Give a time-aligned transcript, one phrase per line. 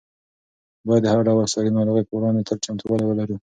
[0.87, 3.37] باید د هر ډول ساري ناروغۍ په وړاندې تل چمتووالی ولرو.